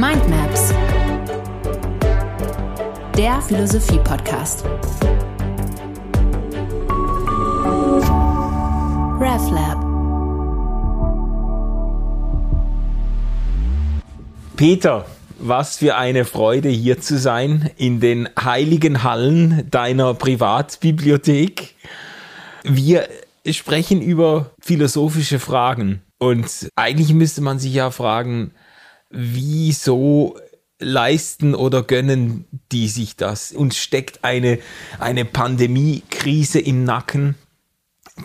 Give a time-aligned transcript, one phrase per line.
[0.00, 0.72] Mindmaps,
[3.18, 4.64] der Philosophie-Podcast.
[9.20, 9.78] RefLab.
[14.56, 15.04] Peter,
[15.38, 21.74] was für eine Freude hier zu sein in den heiligen Hallen deiner Privatbibliothek.
[22.64, 23.06] Wir
[23.46, 28.54] sprechen über philosophische Fragen und eigentlich müsste man sich ja fragen,
[29.10, 30.38] wieso
[30.78, 33.52] leisten oder gönnen die sich das?
[33.52, 34.58] Uns steckt eine,
[34.98, 37.34] eine Pandemiekrise im Nacken.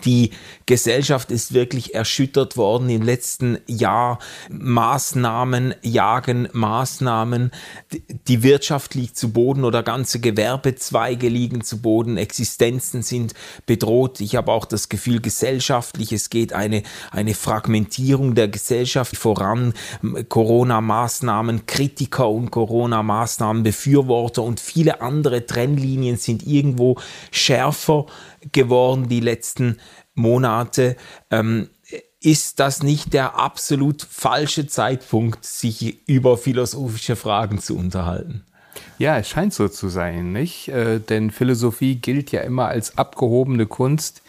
[0.04, 0.30] Die
[0.66, 4.18] Gesellschaft ist wirklich erschüttert worden im letzten Jahr.
[4.50, 7.50] Maßnahmen jagen Maßnahmen.
[8.28, 12.16] Die Wirtschaft liegt zu Boden oder ganze Gewerbezweige liegen zu Boden.
[12.16, 14.20] Existenzen sind bedroht.
[14.20, 19.72] Ich habe auch das Gefühl, gesellschaftlich, es geht eine, eine Fragmentierung der Gesellschaft voran.
[20.28, 26.96] Corona-Maßnahmen, Kritiker und Corona-Maßnahmen, Befürworter und viele andere Trennlinien sind irgendwo
[27.30, 28.06] schärfer
[28.52, 29.78] geworden die letzten
[30.14, 30.96] Monate.
[31.30, 31.68] Ähm,
[32.20, 38.44] ist das nicht der absolut falsche Zeitpunkt, sich über philosophische Fragen zu unterhalten?
[38.98, 40.68] Ja, es scheint so zu sein, nicht?
[40.68, 44.22] Äh, denn Philosophie gilt ja immer als abgehobene Kunst,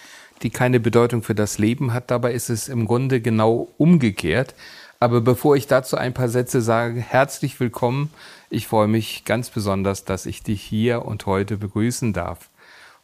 [0.43, 2.11] die keine Bedeutung für das Leben hat.
[2.11, 4.53] Dabei ist es im Grunde genau umgekehrt.
[4.99, 8.11] Aber bevor ich dazu ein paar Sätze sage, herzlich willkommen.
[8.49, 12.49] Ich freue mich ganz besonders, dass ich dich hier und heute begrüßen darf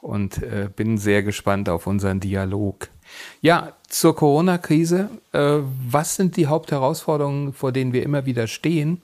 [0.03, 2.89] und äh, bin sehr gespannt auf unseren Dialog.
[3.41, 5.09] Ja, zur Corona-Krise.
[5.31, 5.59] Äh,
[5.89, 9.01] was sind die Hauptherausforderungen, vor denen wir immer wieder stehen?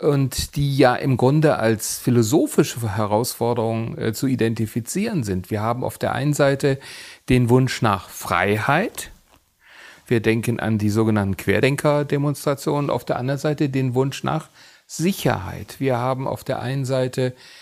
[0.00, 5.50] Und die ja im Grunde als philosophische Herausforderungen äh, zu identifizieren sind.
[5.50, 6.78] Wir haben auf der einen Seite
[7.28, 9.10] den Wunsch nach Freiheit.
[10.06, 12.88] Wir denken an die sogenannten Querdenker-Demonstrationen.
[12.88, 14.48] Auf der anderen Seite den Wunsch nach
[14.86, 15.76] Sicherheit.
[15.78, 17.61] Wir haben auf der einen Seite äh,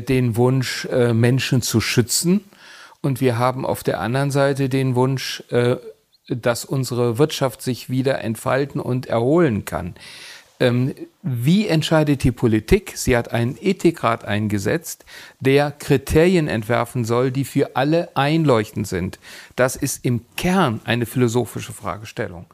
[0.00, 2.44] den Wunsch, äh, Menschen zu schützen.
[3.02, 5.76] Und wir haben auf der anderen Seite den Wunsch, äh,
[6.28, 9.94] dass unsere Wirtschaft sich wieder entfalten und erholen kann.
[10.60, 12.92] Ähm, wie entscheidet die Politik?
[12.94, 15.06] Sie hat einen Ethikrat eingesetzt,
[15.40, 19.18] der Kriterien entwerfen soll, die für alle einleuchtend sind.
[19.56, 22.44] Das ist im Kern eine philosophische Fragestellung.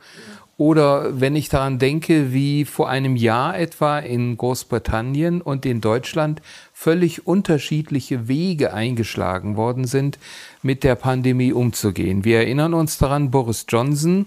[0.58, 6.40] Oder wenn ich daran denke, wie vor einem Jahr etwa in Großbritannien und in Deutschland
[6.72, 10.18] völlig unterschiedliche Wege eingeschlagen worden sind,
[10.62, 12.24] mit der Pandemie umzugehen.
[12.24, 14.26] Wir erinnern uns daran, Boris Johnson,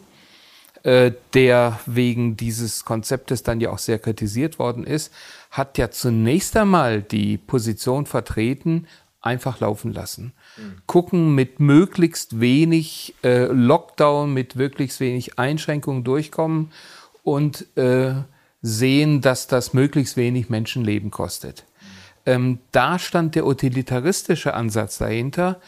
[0.83, 5.11] der wegen dieses Konzeptes dann ja auch sehr kritisiert worden ist,
[5.51, 8.87] hat ja zunächst einmal die Position vertreten,
[9.21, 10.33] einfach laufen lassen.
[10.57, 10.81] Mhm.
[10.85, 16.71] Gucken mit möglichst wenig äh, Lockdown, mit möglichst wenig Einschränkungen durchkommen
[17.23, 18.13] und äh,
[18.61, 21.65] sehen, dass das möglichst wenig Menschenleben kostet.
[21.65, 21.85] Mhm.
[22.25, 25.59] Ähm, da stand der utilitaristische Ansatz dahinter,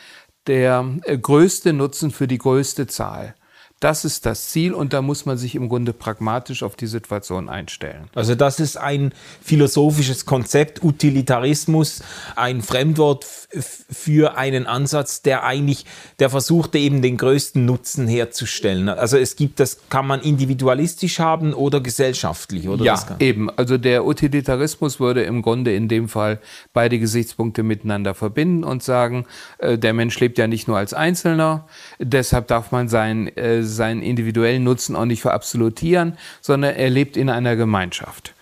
[0.48, 3.36] der äh, größte Nutzen für die größte Zahl.
[3.82, 7.50] Das ist das Ziel und da muss man sich im Grunde pragmatisch auf die Situation
[7.50, 8.10] einstellen.
[8.14, 9.12] Also das ist ein
[9.44, 12.04] philosophisches Konzept, Utilitarismus,
[12.36, 15.86] ein Fremdwort für einen Ansatz, der eigentlich,
[16.20, 18.88] der versuchte eben den größten Nutzen herzustellen.
[18.88, 22.86] Also es gibt, das kann man individualistisch haben oder gesellschaftlich, oder?
[22.86, 23.50] Ja, eben.
[23.50, 26.40] Also der Utilitarismus würde im Grunde in dem Fall
[26.72, 29.26] beide Gesichtspunkte miteinander verbinden und sagen,
[29.58, 31.68] äh, der Mensch lebt ja nicht nur als Einzelner,
[31.98, 37.30] deshalb darf man sein äh, seinen individuellen Nutzen auch nicht verabsolutieren, sondern er lebt in
[37.30, 38.34] einer Gemeinschaft.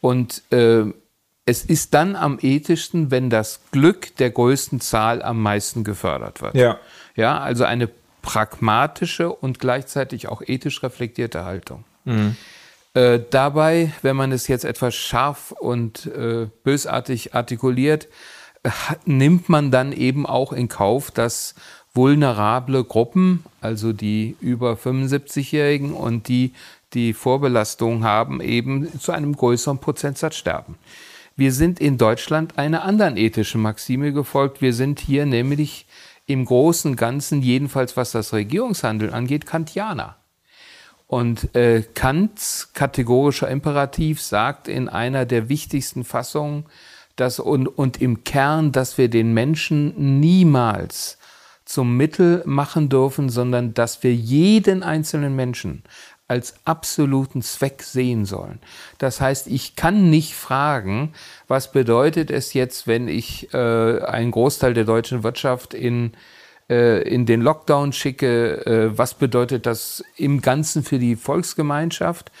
[0.00, 0.84] Und äh,
[1.46, 6.54] es ist dann am ethischsten, wenn das Glück der größten Zahl am meisten gefördert wird.
[6.54, 6.78] Ja.
[7.16, 7.88] Ja, also eine
[8.22, 11.84] pragmatische und gleichzeitig auch ethisch reflektierte Haltung.
[12.04, 12.36] Mhm.
[12.94, 18.08] Äh, dabei, wenn man es jetzt etwas scharf und äh, bösartig artikuliert,
[19.04, 21.54] nimmt man dann eben auch in Kauf, dass
[21.94, 26.52] vulnerable Gruppen, also die über 75-Jährigen und die,
[26.92, 30.76] die Vorbelastung haben, eben zu einem größeren Prozentsatz sterben.
[31.36, 34.60] Wir sind in Deutschland einer anderen ethischen Maxime gefolgt.
[34.60, 35.86] Wir sind hier nämlich
[36.26, 40.16] im großen Ganzen, jedenfalls was das Regierungshandeln angeht, Kantianer.
[41.06, 46.64] Und äh, Kants kategorischer Imperativ sagt in einer der wichtigsten Fassungen,
[47.16, 51.18] dass und, und im Kern, dass wir den Menschen niemals
[51.64, 55.82] zum Mittel machen dürfen, sondern dass wir jeden einzelnen Menschen
[56.26, 58.60] als absoluten Zweck sehen sollen.
[58.98, 61.12] Das heißt, ich kann nicht fragen,
[61.48, 66.12] was bedeutet es jetzt, wenn ich äh, einen Großteil der deutschen Wirtschaft in,
[66.70, 72.32] äh, in den Lockdown schicke, äh, was bedeutet das im Ganzen für die Volksgemeinschaft?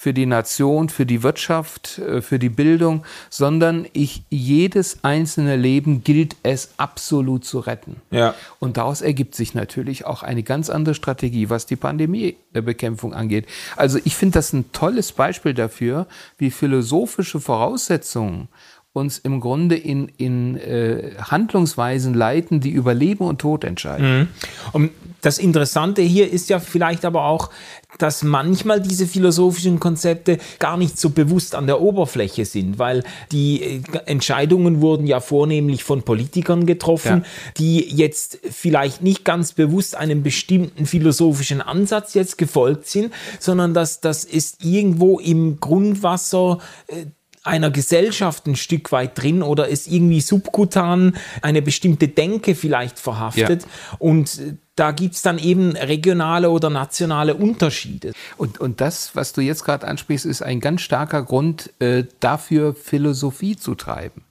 [0.00, 6.02] Für die Nation, für die Wirtschaft, äh, für die Bildung, sondern ich, jedes einzelne Leben
[6.02, 7.96] gilt es absolut zu retten.
[8.10, 8.34] Ja.
[8.60, 13.44] Und daraus ergibt sich natürlich auch eine ganz andere Strategie, was die Pandemiebekämpfung angeht.
[13.76, 16.06] Also ich finde das ein tolles Beispiel dafür,
[16.38, 18.48] wie philosophische Voraussetzungen
[18.92, 24.18] uns im Grunde in, in äh, Handlungsweisen leiten, die über Leben und Tod entscheiden.
[24.18, 24.28] Mhm.
[24.72, 24.90] Und
[25.20, 27.50] das Interessante hier ist ja vielleicht aber auch,
[27.98, 33.62] dass manchmal diese philosophischen Konzepte gar nicht so bewusst an der Oberfläche sind, weil die
[33.62, 37.52] äh, Entscheidungen wurden ja vornehmlich von Politikern getroffen, ja.
[37.58, 44.00] die jetzt vielleicht nicht ganz bewusst einem bestimmten philosophischen Ansatz jetzt gefolgt sind, sondern dass
[44.00, 46.58] das ist irgendwo im Grundwasser
[46.88, 47.06] äh,
[47.50, 53.62] einer Gesellschaft ein Stück weit drin oder ist irgendwie subkutan eine bestimmte Denke vielleicht verhaftet.
[53.62, 53.68] Ja.
[53.98, 54.40] Und
[54.76, 58.12] da gibt es dann eben regionale oder nationale Unterschiede.
[58.38, 62.74] Und, und das, was du jetzt gerade ansprichst, ist ein ganz starker Grund äh, dafür,
[62.74, 64.22] Philosophie zu treiben.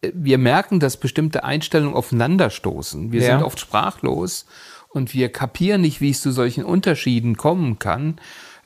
[0.00, 3.12] Wir merken, dass bestimmte Einstellungen aufeinanderstoßen.
[3.12, 3.36] Wir ja.
[3.36, 4.46] sind oft sprachlos
[4.88, 8.18] und wir kapieren nicht, wie es zu solchen Unterschieden kommen kann.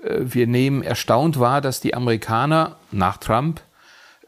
[0.05, 3.61] Äh, wir nehmen erstaunt wahr, dass die Amerikaner nach Trump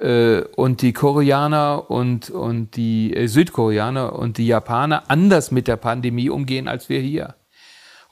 [0.01, 5.77] äh, und die Koreaner und, und die äh, Südkoreaner und die Japaner anders mit der
[5.77, 7.35] Pandemie umgehen als wir hier.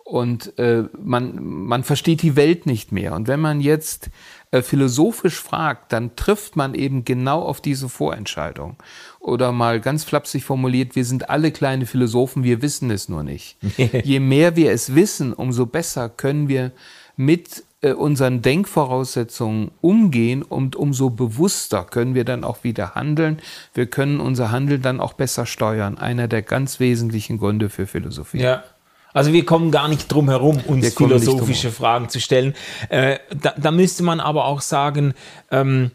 [0.05, 3.15] Und äh, man, man versteht die Welt nicht mehr.
[3.15, 4.11] Und wenn man jetzt
[4.51, 8.77] äh, philosophisch fragt, dann trifft man eben genau auf diese Vorentscheidung.
[9.19, 13.57] Oder mal ganz flapsig formuliert, wir sind alle kleine Philosophen, wir wissen es nur nicht.
[14.05, 16.73] Je mehr wir es wissen, umso besser können wir
[17.17, 23.41] mit äh, unseren Denkvoraussetzungen umgehen und umso bewusster können wir dann auch wieder handeln.
[23.75, 25.99] Wir können unser Handeln dann auch besser steuern.
[25.99, 28.41] Einer der ganz wesentlichen Gründe für Philosophie.
[28.41, 28.65] Ja.
[29.13, 32.55] Also wir kommen gar nicht drum herum, uns philosophische Fragen zu stellen.
[32.89, 35.15] Äh, da, da, müsste man aber auch sagen,
[35.53, 35.93] ähm,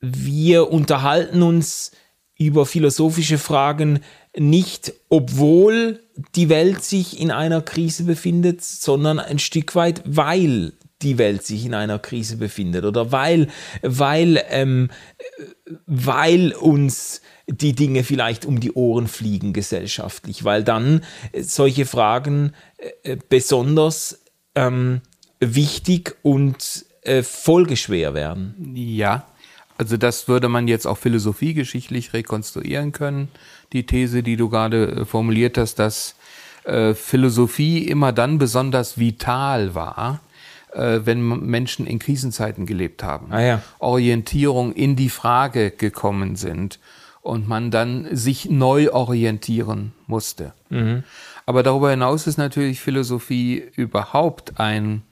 [0.00, 1.92] wir unterhalten uns
[2.38, 4.00] über philosophische Fragen
[4.38, 6.00] nicht, obwohl
[6.34, 10.72] die Welt sich in einer Krise befindet, sondern ein Stück weit, weil
[11.02, 13.48] die Welt sich in einer Krise befindet oder weil,
[13.82, 14.90] weil, ähm,
[15.86, 21.02] weil uns die Dinge vielleicht um die Ohren fliegen gesellschaftlich, weil dann
[21.38, 22.52] solche Fragen
[23.02, 24.20] äh, besonders
[24.54, 25.02] ähm,
[25.38, 28.72] wichtig und äh, folgeschwer werden.
[28.74, 29.26] Ja,
[29.78, 33.28] also das würde man jetzt auch philosophiegeschichtlich rekonstruieren können.
[33.72, 36.16] Die These, die du gerade äh, formuliert hast, dass
[36.64, 40.20] äh, Philosophie immer dann besonders vital war,
[40.72, 43.32] äh, wenn Menschen in Krisenzeiten gelebt haben.
[43.32, 43.62] Ah, ja.
[43.78, 46.78] Orientierung in die Frage gekommen sind
[47.22, 50.52] und man dann sich neu orientieren musste.
[50.70, 51.02] Mhm.
[51.44, 55.02] Aber darüber hinaus ist natürlich Philosophie überhaupt ein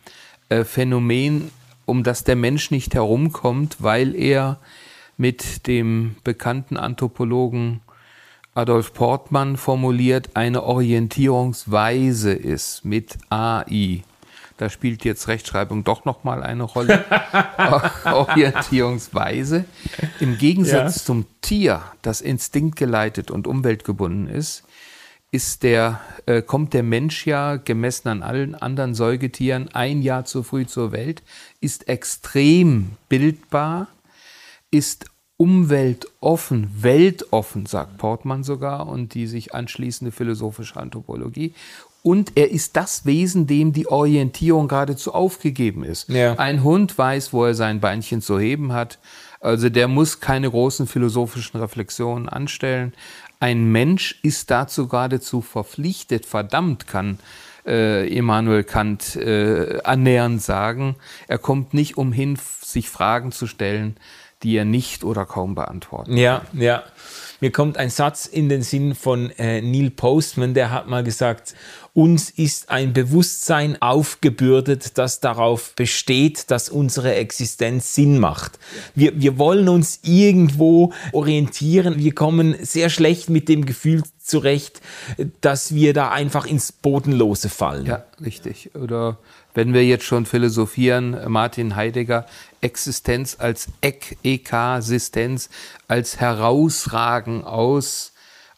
[0.49, 1.51] äh, Phänomen,
[1.87, 4.59] um das der Mensch nicht herumkommt, weil er
[5.17, 7.81] mit dem bekannten Anthropologen
[8.55, 14.03] Adolf Portmann formuliert, eine Orientierungsweise ist mit AI.
[14.57, 17.05] Da spielt jetzt Rechtschreibung doch nochmal eine Rolle.
[18.05, 19.65] Orientierungsweise.
[20.21, 21.03] Im Gegensatz ja.
[21.03, 24.65] zum Tier, das instinktgeleitet und umweltgebunden ist, ist
[25.65, 30.65] der, äh, kommt der Mensch ja gemessen an allen anderen Säugetieren ein Jahr zu früh
[30.65, 31.23] zur Welt,
[31.61, 33.89] ist extrem bildbar,
[34.71, 35.07] ist
[35.37, 41.53] umweltoffen, weltoffen, sagt Portmann sogar, und die sich anschließende philosophische Anthropologie.
[42.05, 46.11] Und er ist das Wesen, dem die Orientierung geradezu aufgegeben ist.
[46.11, 46.35] Ja.
[46.35, 48.99] Ein Hund weiß, wo er sein Beinchen zu heben hat.
[49.41, 52.93] Also der muss keine großen philosophischen Reflexionen anstellen
[53.45, 57.19] ein Mensch ist dazu geradezu verpflichtet, verdammt kann
[57.67, 60.97] äh, Immanuel Kant äh, annähernd sagen.
[61.29, 63.99] Er kommt nicht umhin, sich Fragen zu stellen,
[64.43, 66.85] die er nicht oder kaum beantworten Ja, ja.
[67.41, 71.55] Mir kommt ein Satz in den Sinn von äh, Neil Postman, der hat mal gesagt,
[71.95, 78.59] uns ist ein Bewusstsein aufgebürdet, das darauf besteht, dass unsere Existenz Sinn macht.
[78.97, 81.97] Wir, wir wollen uns irgendwo orientieren.
[81.99, 84.81] Wir kommen sehr schlecht mit dem Gefühl zurecht,
[85.41, 87.87] dass wir da einfach ins Bodenlose fallen.
[87.87, 88.75] Ja, richtig.
[88.75, 89.19] Oder
[89.55, 92.27] wenn wir jetzt schon philosophieren, Martin Heidegger,
[92.61, 95.49] Existenz als Ek, Ekasistenz,
[95.89, 98.11] als Herausragen aus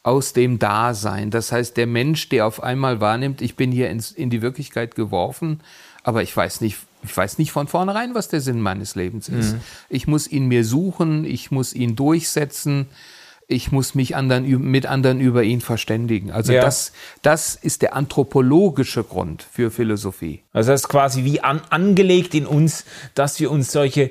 [0.06, 1.32] aus dem Dasein.
[1.32, 4.94] Das heißt, der Mensch, der auf einmal wahrnimmt, ich bin hier ins, in die Wirklichkeit
[4.94, 5.60] geworfen,
[6.04, 9.54] aber ich weiß nicht, ich weiß nicht von vornherein, was der Sinn meines Lebens ist.
[9.54, 9.60] Mhm.
[9.88, 12.86] Ich muss ihn mir suchen, ich muss ihn durchsetzen.
[13.48, 16.30] Ich muss mich anderen, mit anderen über ihn verständigen.
[16.32, 16.62] Also Ja.
[16.62, 20.42] das, das ist der anthropologische Grund für Philosophie.
[20.52, 22.84] Also das ist quasi wie an, angelegt in uns,
[23.14, 24.10] dass wir uns solche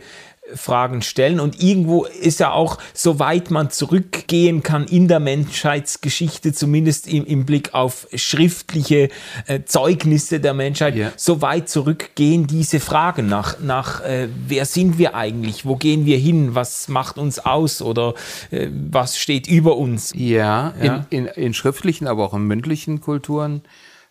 [0.54, 1.40] Fragen stellen.
[1.40, 7.46] Und irgendwo ist ja auch, soweit man zurückgehen kann in der Menschheitsgeschichte, zumindest im, im
[7.46, 9.10] Blick auf schriftliche
[9.48, 11.12] äh, Zeugnisse der Menschheit, Ja.
[11.18, 16.18] so weit zurückgehen diese Fragen nach, nach äh, wer sind wir eigentlich, wo gehen wir
[16.18, 18.14] hin, was macht uns aus oder
[18.52, 20.14] äh, was steht über uns.
[20.16, 21.06] Ja, Ja.
[21.10, 23.62] In, in, in schriftlichen, aber auch in mündlichen Kulturen,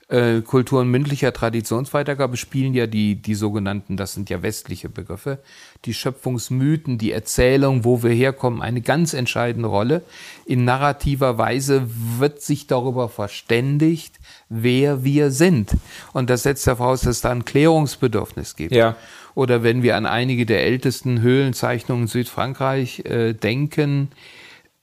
[0.08, 5.38] äh, Kulturen mündlicher Traditionsweitergabe spielen ja die, die sogenannten, das sind ja westliche Begriffe,
[5.84, 10.02] die Schöpfungsmythen, die Erzählung, wo wir herkommen, eine ganz entscheidende Rolle.
[10.46, 14.18] In narrativer Weise wird sich darüber verständigt,
[14.49, 15.76] wer wir sind.
[16.12, 18.75] Und das setzt voraus, dass es da ein Klärungsbedürfnis gibt.
[18.75, 18.96] Ja.
[19.34, 24.08] Oder wenn wir an einige der ältesten Höhlenzeichnungen in Südfrankreich äh, denken,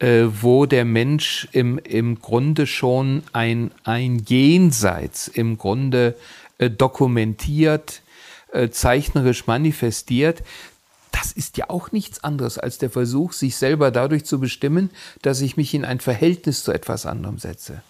[0.01, 6.15] äh, wo der Mensch im, im Grunde schon ein, ein Jenseits im Grunde
[6.57, 8.01] äh, dokumentiert,
[8.51, 10.41] äh, zeichnerisch manifestiert.
[11.11, 14.89] Das ist ja auch nichts anderes als der Versuch, sich selber dadurch zu bestimmen,
[15.21, 17.83] dass ich mich in ein Verhältnis zu etwas anderem setze.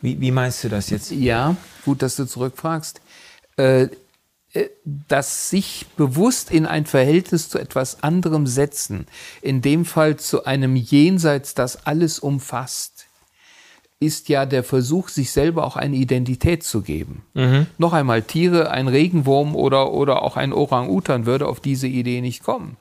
[0.00, 1.10] Wie, wie meinst du das jetzt?
[1.10, 3.02] Ja, gut, dass du zurückfragst.
[4.52, 9.06] Äh, das sich bewusst in ein Verhältnis zu etwas anderem setzen,
[9.42, 13.06] in dem Fall zu einem Jenseits, das alles umfasst,
[14.00, 17.24] ist ja der Versuch, sich selber auch eine Identität zu geben.
[17.78, 22.44] Noch einmal, Tiere, ein Regenwurm oder, oder auch ein Orang-Utan würde auf diese Idee nicht
[22.44, 22.76] kommen,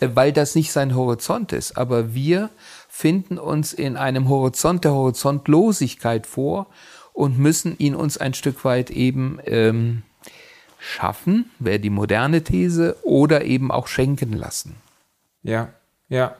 [0.00, 1.76] äh, weil das nicht sein Horizont ist.
[1.76, 2.48] Aber wir
[2.88, 6.68] finden uns in einem Horizont der Horizontlosigkeit vor
[7.12, 10.02] und müssen ihn uns ein Stück weit eben ähm,
[10.82, 14.74] schaffen, wäre die moderne These, oder eben auch schenken lassen.
[15.42, 15.68] Ja,
[16.08, 16.34] ja.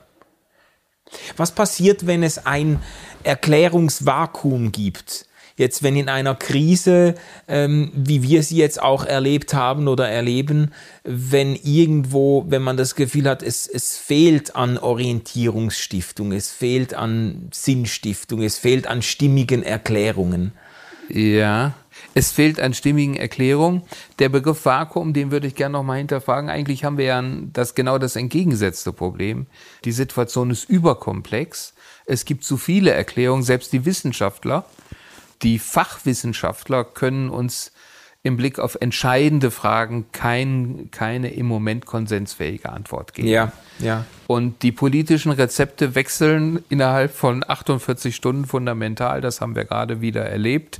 [1.37, 2.81] Was passiert, wenn es ein
[3.23, 5.27] Erklärungsvakuum gibt?
[5.55, 7.13] Jetzt, wenn in einer Krise,
[7.47, 10.71] ähm, wie wir sie jetzt auch erlebt haben oder erleben,
[11.03, 17.49] wenn irgendwo, wenn man das Gefühl hat, es, es fehlt an Orientierungsstiftung, es fehlt an
[17.53, 20.53] Sinnstiftung, es fehlt an stimmigen Erklärungen.
[21.09, 21.73] Ja,
[22.13, 23.83] es fehlt an stimmigen Erklärungen.
[24.19, 26.49] Der Begriff Vakuum, den würde ich gerne noch mal hinterfragen.
[26.49, 29.47] Eigentlich haben wir ja das genau das entgegengesetzte Problem.
[29.85, 31.73] Die Situation ist überkomplex.
[32.05, 33.43] Es gibt zu viele Erklärungen.
[33.43, 34.65] Selbst die Wissenschaftler,
[35.41, 37.71] die Fachwissenschaftler können uns
[38.25, 43.27] im Blick auf entscheidende Fragen kein, keine im Moment konsensfähige Antwort geben.
[43.27, 44.05] Ja, ja.
[44.27, 49.19] Und die politischen Rezepte wechseln innerhalb von 48 Stunden fundamental.
[49.19, 50.79] Das haben wir gerade wieder erlebt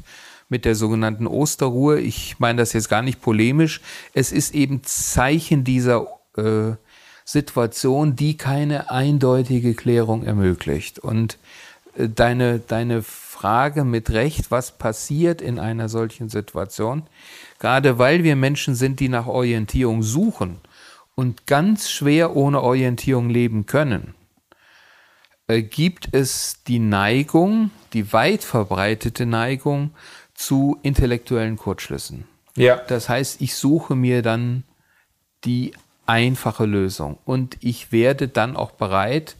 [0.53, 2.00] mit der sogenannten Osterruhe.
[2.00, 3.81] Ich meine das jetzt gar nicht polemisch.
[4.13, 6.05] Es ist eben Zeichen dieser
[6.38, 6.74] äh,
[7.25, 11.00] Situation, die keine eindeutige Klärung ermöglicht.
[11.00, 11.39] Und
[11.98, 17.01] äh, deine, deine Frage mit Recht, was passiert in einer solchen Situation,
[17.57, 20.57] gerade weil wir Menschen sind, die nach Orientierung suchen
[21.15, 24.13] und ganz schwer ohne Orientierung leben können,
[25.48, 29.91] äh, gibt es die Neigung, die weit verbreitete Neigung
[30.34, 32.25] zu intellektuellen Kurzschlüssen.
[32.56, 32.78] Ja.
[32.88, 34.63] Das heißt, ich suche mir dann
[35.44, 35.74] die
[36.06, 39.36] einfache Lösung und ich werde dann auch bereit,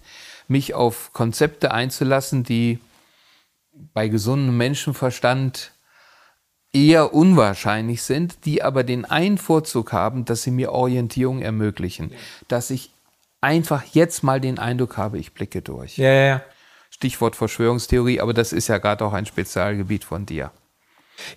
[0.48, 2.80] mich auf Konzepte einzulassen, die
[3.94, 5.72] bei gesundem Menschenverstand
[6.74, 12.12] eher unwahrscheinlich sind, die aber den einen Vorzug haben, dass sie mir Orientierung ermöglichen,
[12.48, 12.92] dass ich
[13.42, 15.98] einfach jetzt mal den Eindruck habe, ich blicke durch.
[15.98, 16.42] Ja, ja, ja.
[16.90, 20.52] Stichwort Verschwörungstheorie, aber das ist ja gerade auch ein Spezialgebiet von dir.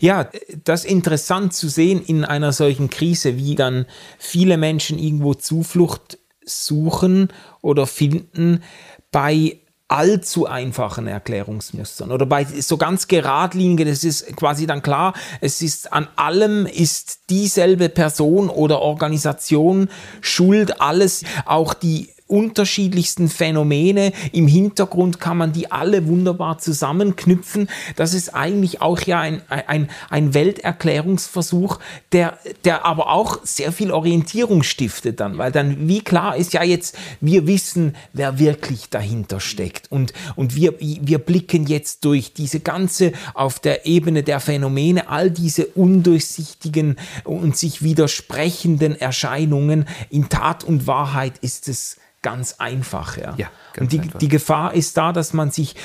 [0.01, 0.29] Ja,
[0.65, 3.87] das ist interessant zu sehen in einer solchen Krise, wie dann
[4.19, 7.29] viele Menschen irgendwo Zuflucht suchen
[7.61, 8.63] oder finden
[9.11, 15.63] bei allzu einfachen Erklärungsmustern oder bei so ganz geradlinigen, es ist quasi dann klar, es
[15.63, 19.89] ist an allem ist dieselbe Person oder Organisation
[20.21, 24.13] schuld, alles, auch die unterschiedlichsten Phänomene.
[24.33, 27.69] Im Hintergrund kann man die alle wunderbar zusammenknüpfen.
[27.95, 31.79] Das ist eigentlich auch ja ein, ein, ein Welterklärungsversuch,
[32.13, 36.63] der, der aber auch sehr viel Orientierung stiftet dann, weil dann wie klar ist ja
[36.63, 42.61] jetzt, wir wissen, wer wirklich dahinter steckt und, und wir, wir blicken jetzt durch diese
[42.61, 49.87] ganze auf der Ebene der Phänomene, all diese undurchsichtigen und sich widersprechenden Erscheinungen.
[50.11, 53.17] In Tat und Wahrheit ist es ganz einfach.
[53.17, 54.19] Ja, Ja, ganz und die, einfach.
[54.19, 55.77] die Gefahr ist da, dass man sich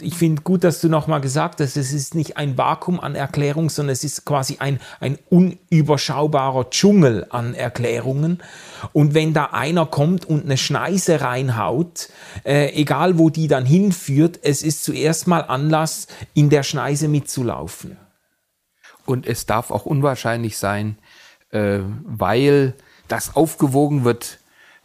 [0.00, 3.68] ich finde gut, dass du nochmal gesagt hast, es ist nicht ein Vakuum an Erklärung,
[3.68, 8.40] sondern es ist quasi ein, ein unüberschaubarer Dschungel an Erklärungen.
[8.92, 12.10] Und wenn da einer kommt und eine Schneise reinhaut,
[12.44, 17.96] äh, egal wo die dann hinführt, es ist zuerst mal Anlass, in der Schneise mitzulaufen.
[19.04, 20.96] Und es darf auch unwahrscheinlich sein,
[21.50, 22.74] äh, weil
[23.08, 24.38] das aufgewogen wird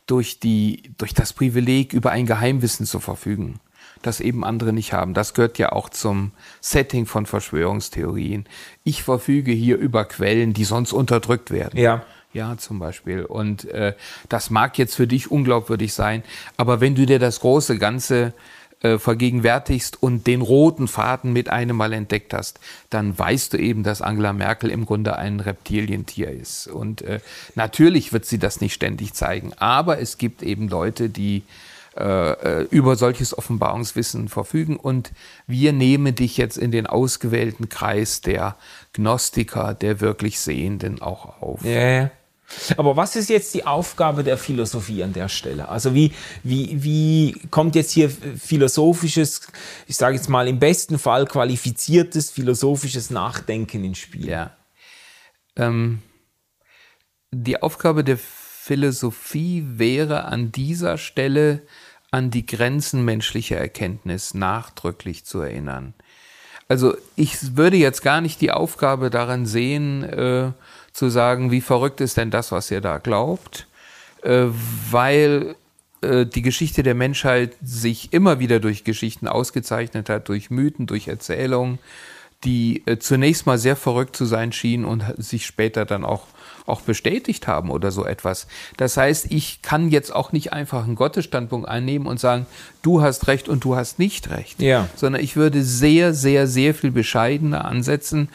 [0.07, 3.59] durch, die, durch das Privileg, über ein Geheimwissen zu verfügen,
[4.01, 5.13] das eben andere nicht haben.
[5.13, 8.45] Das gehört ja auch zum Setting von Verschwörungstheorien.
[8.83, 11.79] Ich verfüge hier über Quellen, die sonst unterdrückt werden.
[11.79, 12.03] Ja.
[12.33, 13.23] Ja, zum Beispiel.
[13.23, 13.95] Und äh,
[14.29, 16.23] das mag jetzt für dich unglaubwürdig sein,
[16.57, 18.33] aber wenn du dir das große Ganze
[18.81, 22.60] äh, vergegenwärtigst und den roten Faden mit einem Mal entdeckt hast,
[22.91, 26.67] dann weißt du eben, dass Angela Merkel im Grunde ein Reptilientier ist.
[26.67, 27.19] Und äh,
[27.55, 31.41] natürlich wird sie das nicht ständig zeigen, aber es gibt eben Leute, die
[31.98, 35.12] äh, äh über solches Offenbarungswissen verfügen und
[35.48, 38.57] wir nehmen dich jetzt in den ausgewählten Kreis der
[38.93, 41.63] Gnostiker, der wirklich Sehenden auch auf.
[41.63, 42.12] Ja,
[42.77, 45.67] aber was ist jetzt die Aufgabe der Philosophie an der Stelle?
[45.69, 46.13] Also wie,
[46.43, 49.47] wie, wie kommt jetzt hier philosophisches,
[49.87, 54.29] ich sage jetzt mal im besten Fall qualifiziertes philosophisches Nachdenken ins Spiel?
[54.29, 54.55] Ja.
[55.55, 56.01] Ähm,
[57.31, 61.63] die Aufgabe der Philosophie wäre an dieser Stelle
[62.11, 65.93] an die Grenzen menschlicher Erkenntnis nachdrücklich zu erinnern.
[66.69, 70.51] Also ich würde jetzt gar nicht die Aufgabe daran sehen, äh,
[70.97, 73.67] zu sagen, wie verrückt ist denn das, was ihr da glaubt,
[74.23, 74.45] äh,
[74.89, 75.55] weil
[76.01, 81.07] äh, die Geschichte der Menschheit sich immer wieder durch Geschichten ausgezeichnet hat, durch Mythen, durch
[81.07, 81.77] Erzählungen,
[82.43, 86.23] die äh, zunächst mal sehr verrückt zu sein schienen und sich später dann auch
[86.67, 88.47] auch bestätigt haben oder so etwas.
[88.75, 92.45] Das heißt, ich kann jetzt auch nicht einfach einen Gottesstandpunkt einnehmen und sagen,
[92.81, 94.89] du hast recht und du hast nicht recht, ja.
[94.95, 98.29] sondern ich würde sehr, sehr, sehr viel bescheidener ansetzen,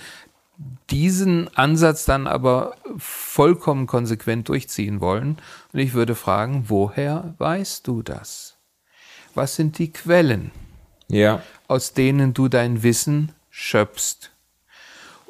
[0.91, 5.39] diesen Ansatz dann aber vollkommen konsequent durchziehen wollen.
[5.73, 8.57] Und ich würde fragen, woher weißt du das?
[9.35, 10.51] Was sind die Quellen,
[11.09, 11.43] ja.
[11.69, 14.31] aus denen du dein Wissen schöpfst?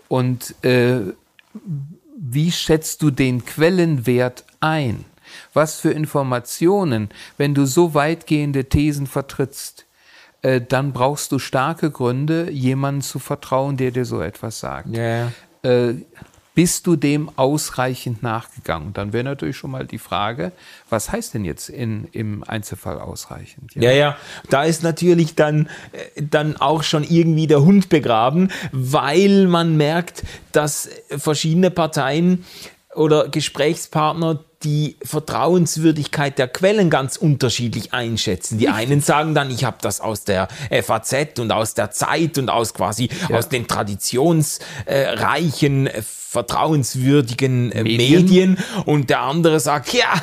[0.08, 1.00] Und äh,
[2.16, 5.04] wie schätzt du den Quellenwert ein?
[5.54, 7.08] Was für Informationen,
[7.38, 9.86] wenn du so weitgehende Thesen vertrittst,
[10.42, 14.94] äh, dann brauchst du starke Gründe, jemandem zu vertrauen, der dir so etwas sagt.
[14.94, 15.32] Ja.
[15.62, 15.94] Äh,
[16.54, 18.92] bist du dem ausreichend nachgegangen?
[18.92, 20.52] Dann wäre natürlich schon mal die Frage,
[20.90, 23.74] was heißt denn jetzt in, im Einzelfall ausreichend?
[23.74, 23.82] Ja.
[23.82, 24.16] ja, ja,
[24.50, 30.24] da ist natürlich dann, äh, dann auch schon irgendwie der Hund begraben, weil man merkt,
[30.52, 32.44] dass verschiedene Parteien
[32.94, 38.58] oder Gesprächspartner die Vertrauenswürdigkeit der Quellen ganz unterschiedlich einschätzen.
[38.58, 42.50] Die einen sagen dann, ich habe das aus der FAZ und aus der Zeit und
[42.50, 43.36] aus quasi ja.
[43.36, 48.22] aus den traditionsreichen, äh, vertrauenswürdigen äh, Medien.
[48.22, 48.58] Medien.
[48.86, 50.14] und der andere sagt, ja,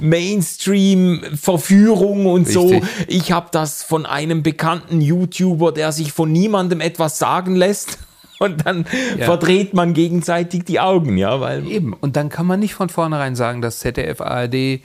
[0.00, 2.54] Mainstream Verführung und Richtig.
[2.54, 2.80] so.
[3.06, 7.98] Ich habe das von einem bekannten YouTuber, der sich von niemandem etwas sagen lässt
[8.42, 8.86] und dann
[9.18, 9.24] ja.
[9.24, 11.92] verdreht man gegenseitig die Augen, ja, weil eben.
[11.94, 14.80] Und dann kann man nicht von vornherein sagen, dass ZDF, ARD, äh,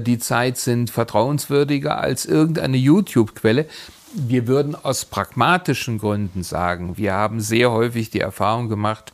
[0.00, 3.66] die Zeit sind vertrauenswürdiger als irgendeine YouTube-Quelle.
[4.14, 9.12] Wir würden aus pragmatischen Gründen sagen, wir haben sehr häufig die Erfahrung gemacht,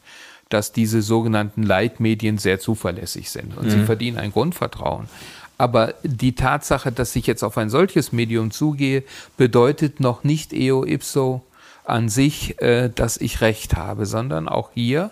[0.50, 3.70] dass diese sogenannten Leitmedien sehr zuverlässig sind und mhm.
[3.70, 5.08] sie verdienen ein Grundvertrauen.
[5.56, 9.04] Aber die Tatsache, dass ich jetzt auf ein solches Medium zugehe,
[9.36, 11.42] bedeutet noch nicht eo ipso,
[11.90, 15.10] an sich, äh, dass ich recht habe, sondern auch hier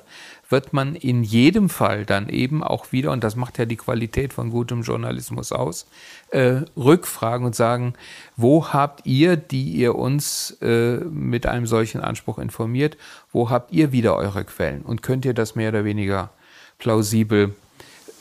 [0.51, 4.33] wird man in jedem Fall dann eben auch wieder, und das macht ja die Qualität
[4.33, 5.87] von gutem Journalismus aus,
[6.31, 7.93] äh, rückfragen und sagen,
[8.37, 12.97] wo habt ihr, die ihr uns äh, mit einem solchen Anspruch informiert,
[13.31, 16.31] wo habt ihr wieder eure Quellen und könnt ihr das mehr oder weniger
[16.79, 17.55] plausibel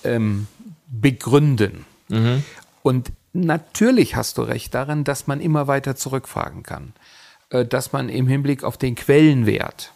[0.04, 0.48] ähm,
[0.88, 1.86] begründen?
[2.10, 2.44] Mhm.
[2.84, 6.94] Und natürlich hast du recht daran, dass man immer weiter zurückfragen kann.
[7.50, 9.94] Äh, dass man im Hinblick auf den Quellenwert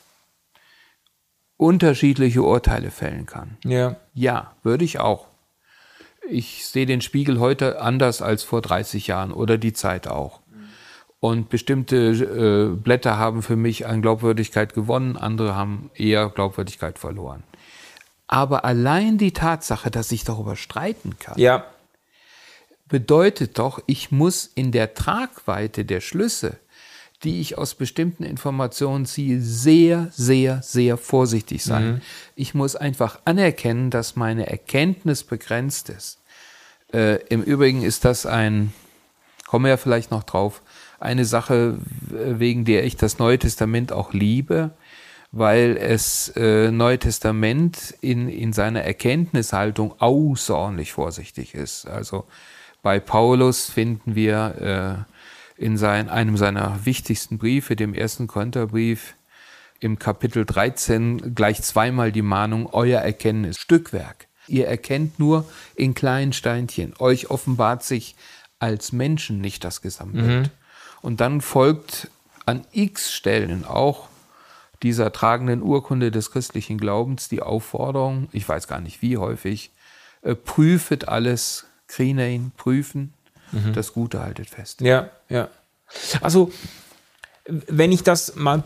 [1.58, 3.58] unterschiedliche Urteile fällen kann.
[3.64, 3.98] Ja.
[4.14, 5.28] Ja, würde ich auch.
[6.28, 10.40] Ich sehe den Spiegel heute anders als vor 30 Jahren oder die Zeit auch.
[11.20, 17.44] Und bestimmte äh, Blätter haben für mich an Glaubwürdigkeit gewonnen, andere haben eher Glaubwürdigkeit verloren.
[18.26, 21.66] Aber allein die Tatsache, dass ich darüber streiten kann, ja.
[22.88, 26.58] bedeutet doch, ich muss in der Tragweite der Schlüsse
[27.24, 31.86] die ich aus bestimmten Informationen ziehe, sehr, sehr, sehr vorsichtig sein.
[31.86, 32.02] Mhm.
[32.36, 36.20] Ich muss einfach anerkennen, dass meine Erkenntnis begrenzt ist.
[36.94, 38.74] Äh, Im Übrigen ist das ein,
[39.48, 40.62] kommen wir ja vielleicht noch drauf,
[41.00, 41.78] eine Sache,
[42.10, 44.72] wegen der ich das Neue Testament auch liebe,
[45.32, 51.88] weil es äh, Neue Testament in, in seiner Erkenntnishaltung außerordentlich vorsichtig ist.
[51.88, 52.26] Also
[52.84, 55.12] bei Paulus finden wir äh,
[55.62, 59.16] in sein, einem seiner wichtigsten Briefe, dem ersten Konterbrief,
[59.80, 64.28] im Kapitel 13 gleich zweimal die Mahnung, euer Erkenntnis, Stückwerk.
[64.48, 65.46] Ihr erkennt nur
[65.76, 66.94] in kleinen Steinchen.
[67.00, 68.16] Euch offenbart sich
[68.60, 70.48] als Menschen nicht das Gesamtbild.
[70.48, 70.50] Mhm.
[71.02, 72.10] Und dann folgt
[72.46, 74.08] an x Stellen auch
[74.82, 79.72] dieser tragenden Urkunde des christlichen Glaubens die Aufforderung, ich weiß gar nicht wie häufig,
[80.24, 83.14] äh, prüfet alles, krinein, prüfen,
[83.52, 83.74] mhm.
[83.74, 84.82] das Gute haltet fest.
[84.82, 85.50] Ja, ja.
[86.22, 86.52] Also,
[87.46, 88.64] wenn ich das mal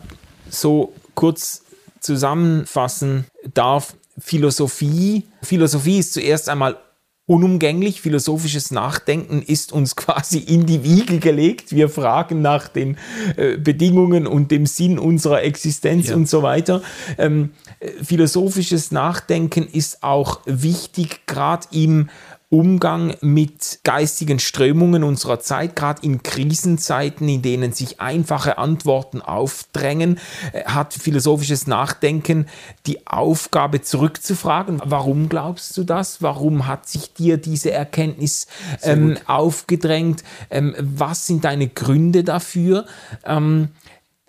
[0.48, 1.62] so kurz
[2.00, 6.78] zusammenfassen darf, Philosophie, Philosophie ist zuerst einmal
[7.26, 8.00] unumgänglich.
[8.00, 11.72] Philosophisches Nachdenken ist uns quasi in die Wiege gelegt.
[11.72, 12.96] Wir fragen nach den
[13.36, 16.14] äh, Bedingungen und dem Sinn unserer Existenz ja.
[16.14, 16.82] und so weiter.
[17.18, 22.08] Ähm, äh, philosophisches Nachdenken ist auch wichtig, gerade im
[22.48, 30.20] Umgang mit geistigen Strömungen unserer Zeit, gerade in Krisenzeiten, in denen sich einfache Antworten aufdrängen,
[30.52, 32.46] äh, hat philosophisches Nachdenken
[32.86, 34.80] die Aufgabe zurückzufragen.
[34.84, 36.22] Warum glaubst du das?
[36.22, 38.46] Warum hat sich dir diese Erkenntnis
[38.82, 40.22] ähm, aufgedrängt?
[40.48, 42.86] Ähm, was sind deine Gründe dafür?
[43.24, 43.70] Ähm,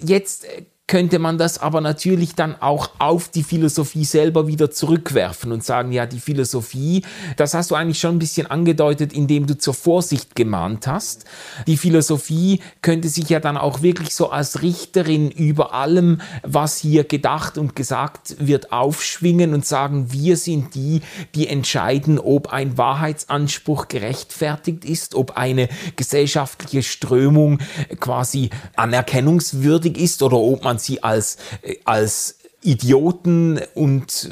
[0.02, 5.52] jetzt äh, könnte man das aber natürlich dann auch auf die Philosophie selber wieder zurückwerfen
[5.52, 7.04] und sagen, ja, die Philosophie,
[7.36, 11.26] das hast du eigentlich schon ein bisschen angedeutet, indem du zur Vorsicht gemahnt hast.
[11.68, 17.04] Die Philosophie könnte sich ja dann auch wirklich so als Richterin über allem, was hier
[17.04, 21.02] gedacht und gesagt wird, aufschwingen und sagen, wir sind die,
[21.36, 27.60] die entscheiden, ob ein Wahrheitsanspruch gerechtfertigt ist, ob eine gesellschaftliche Strömung
[28.00, 34.30] quasi anerkennungswürdig ist oder ob man man sie als, äh, als Idioten und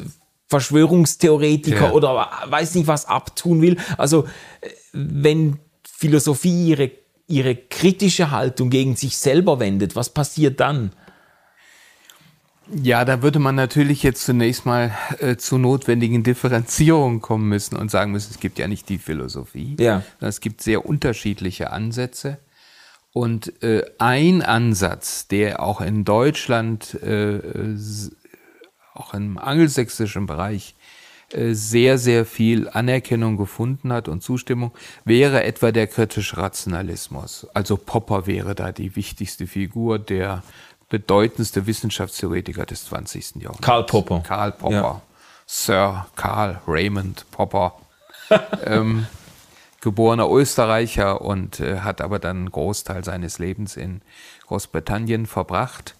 [0.47, 1.91] Verschwörungstheoretiker ja.
[1.91, 3.77] oder weiß nicht was abtun will.
[3.97, 4.25] Also
[4.61, 6.91] äh, wenn Philosophie ihre,
[7.27, 10.91] ihre kritische Haltung gegen sich selber wendet, was passiert dann?
[12.81, 17.91] Ja, da würde man natürlich jetzt zunächst mal äh, zu notwendigen Differenzierungen kommen müssen und
[17.91, 19.75] sagen müssen, es gibt ja nicht die Philosophie.
[19.79, 20.01] Ja.
[20.19, 22.39] Es gibt sehr unterschiedliche Ansätze.
[23.15, 27.39] Und äh, ein Ansatz, der auch in Deutschland, äh,
[28.93, 30.75] auch im angelsächsischen Bereich,
[31.31, 34.73] äh, sehr, sehr viel Anerkennung gefunden hat und Zustimmung,
[35.05, 37.47] wäre etwa der kritische Rationalismus.
[37.53, 40.43] Also Popper wäre da die wichtigste Figur, der
[40.89, 43.35] bedeutendste Wissenschaftstheoretiker des 20.
[43.35, 43.61] Jahrhunderts.
[43.61, 44.23] Karl Popper.
[44.27, 44.75] Karl Popper.
[44.75, 45.01] Ja.
[45.45, 47.75] Sir Karl Raymond Popper.
[48.65, 49.07] ähm,
[49.85, 54.01] geborener Österreicher und äh, hat aber dann einen Großteil seines Lebens in
[54.47, 55.95] Großbritannien verbracht.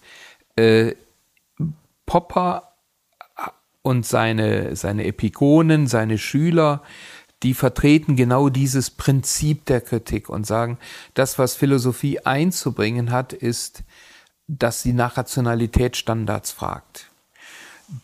[0.56, 0.94] Äh,
[2.04, 2.72] Popper
[3.82, 6.82] und seine, seine Epigonen, seine Schüler,
[7.44, 10.78] die vertreten genau dieses Prinzip der Kritik und sagen,
[11.14, 13.84] das, was Philosophie einzubringen hat, ist,
[14.48, 17.08] dass sie nach Rationalitätsstandards fragt.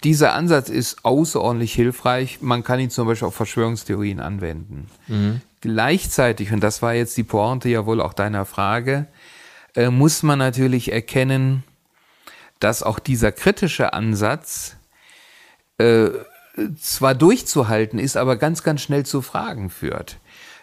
[0.05, 2.41] Dieser Ansatz ist außerordentlich hilfreich.
[2.41, 4.89] Man kann ihn zum Beispiel auf Verschwörungstheorien anwenden.
[5.09, 5.41] Mhm.
[5.63, 9.07] Gleichzeitig, und das war jetzt die Pointe ja wohl auch deiner Frage,
[9.77, 11.63] äh, muss man natürlich erkennen,
[12.59, 14.77] dass auch dieser kritische Ansatz
[15.79, 16.11] äh,
[16.81, 20.19] zwar durchzuhalten ist, aber ganz, ganz schnell zu Fragen führt.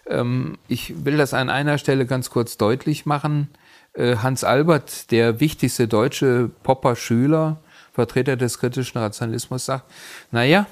[0.05, 3.47] Ähm, ich will das an einer Stelle ganz kurz deutlich machen.
[3.93, 7.61] Äh, Hans Albert, der wichtigste deutsche Popper-Schüler,
[7.93, 9.85] Vertreter des kritischen Rationalismus sagt,
[10.31, 10.67] naja,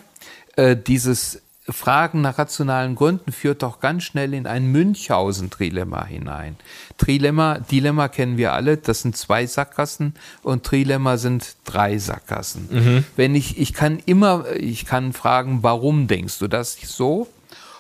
[0.57, 6.55] äh, dieses Fragen nach rationalen Gründen führt doch ganz schnell in ein Münchhausen-Trilemma hinein.
[6.97, 12.69] Trilemma, Dilemma kennen wir alle, das sind zwei Sackgassen und Trilemma sind drei Sackgassen.
[12.71, 13.03] Mhm.
[13.17, 17.27] Wenn ich, ich kann immer, ich kann fragen, warum denkst du das so?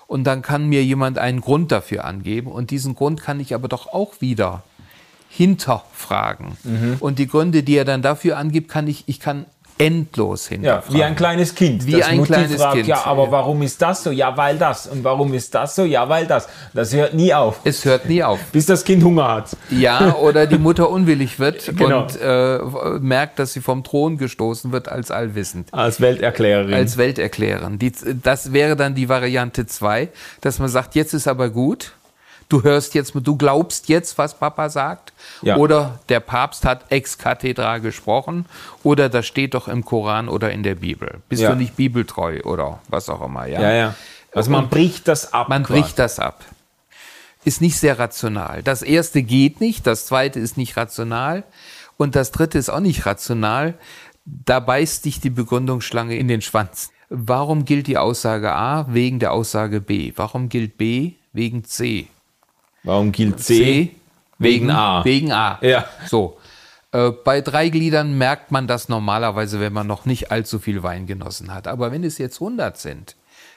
[0.05, 3.67] Und dann kann mir jemand einen Grund dafür angeben und diesen Grund kann ich aber
[3.67, 4.63] doch auch wieder
[5.29, 6.57] hinterfragen.
[6.63, 6.97] Mhm.
[6.99, 9.45] Und die Gründe, die er dann dafür angibt, kann ich, ich kann
[9.77, 10.91] endlos hinterfragen.
[10.91, 11.85] Ja, wie ein kleines Kind.
[11.85, 12.87] Wie das ein Mutti kleines fragt, Kind.
[12.87, 14.11] Ja, aber warum ist das so?
[14.11, 14.87] Ja, weil das.
[14.87, 15.83] Und warum ist das so?
[15.83, 16.47] Ja, weil das.
[16.73, 17.59] Das hört nie auf.
[17.63, 18.39] Es hört nie auf.
[18.51, 19.55] Bis das Kind Hunger hat.
[19.69, 22.03] Ja, oder die Mutter unwillig wird genau.
[22.03, 22.59] und äh,
[22.99, 25.73] merkt, dass sie vom Thron gestoßen wird als allwissend.
[25.73, 26.73] Als Welterklärerin.
[26.73, 27.79] Als Welterklärerin.
[27.79, 27.91] Die,
[28.23, 30.09] das wäre dann die Variante 2,
[30.41, 31.93] dass man sagt, jetzt ist aber gut
[32.49, 35.13] du hörst jetzt, du glaubst jetzt, was Papa sagt.
[35.41, 35.57] Ja.
[35.57, 38.45] Oder der Papst hat ex cathedra gesprochen.
[38.83, 41.21] Oder das steht doch im Koran oder in der Bibel.
[41.29, 41.51] Bist ja.
[41.51, 43.61] du nicht bibeltreu oder was auch immer, ja?
[43.61, 43.95] Ja, ja.
[44.33, 45.49] Also man bricht das ab.
[45.49, 45.81] Man quasi.
[45.81, 46.45] bricht das ab.
[47.43, 48.61] ist nicht sehr rational.
[48.61, 51.43] Das erste geht nicht, das zweite ist nicht rational
[51.97, 53.73] und das dritte ist auch nicht rational.
[54.25, 56.91] Da beißt dich die Begründungsschlange in den Schwanz.
[57.09, 60.11] Warum gilt die Aussage A wegen der Aussage B?
[60.17, 62.07] Warum gilt B wegen C?
[62.87, 63.95] Warum gilt C, C
[64.39, 65.03] wegen, A?
[65.03, 65.59] Wegen A.
[65.61, 65.85] Ja.
[66.07, 66.37] So.
[66.91, 71.05] Äh, bei drei Gliedern merkt man das normalerweise, wenn man noch nicht allzu viel Wein
[71.05, 71.67] genossen hat.
[71.67, 73.15] Aber wenn es jetzt 100 sind,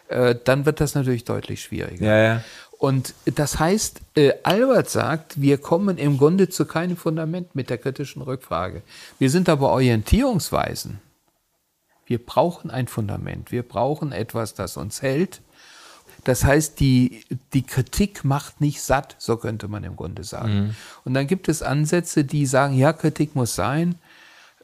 [0.09, 2.05] äh, dann wird das natürlich deutlich schwieriger.
[2.05, 2.45] Ja, ja.
[2.81, 7.79] Und das heißt, äh, Albert sagt, wir kommen im Grunde zu keinem Fundament mit der
[7.79, 8.83] kritischen Rückfrage.
[9.19, 10.99] Wir sind aber Orientierungsweisen.
[12.07, 13.53] Wir brauchen ein Fundament.
[13.53, 15.43] Wir brauchen etwas, das uns hält.
[16.25, 20.55] Das heißt, die, die Kritik macht nicht satt, so könnte man im Grunde sagen.
[20.55, 20.75] Mhm.
[21.05, 23.95] Und dann gibt es Ansätze, die sagen, ja, Kritik muss sein.